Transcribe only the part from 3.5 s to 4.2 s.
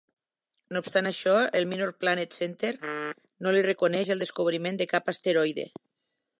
li reconeix